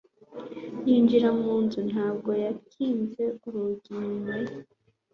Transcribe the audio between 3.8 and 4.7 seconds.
inyuma ye